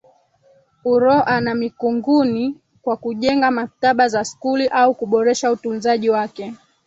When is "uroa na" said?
0.85-1.55